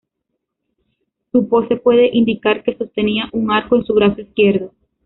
Su 1.31 1.47
pose 1.47 1.75
puede 1.75 2.09
indicar 2.11 2.63
que 2.63 2.75
sostenía 2.75 3.29
un 3.33 3.51
arco 3.51 3.75
en 3.75 3.85
su 3.85 3.93
brazo 3.93 4.21
izquierdo. 4.21 4.73